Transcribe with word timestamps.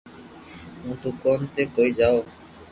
ھون 0.79 0.95
دوڪون 1.01 1.39
تي 1.53 1.63
ڪوئي 1.75 1.91
جاو 1.99 2.17